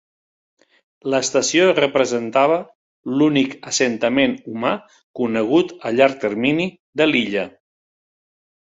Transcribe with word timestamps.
L'estació 1.13 1.67
representava 1.79 2.57
l'únic 3.19 3.53
assentament 3.73 4.35
humà 4.55 4.75
conegut 5.21 5.79
a 5.91 5.95
llarg 6.01 6.21
termini 6.27 6.71
de 7.03 7.11
l 7.13 7.19
'illa. 7.23 7.49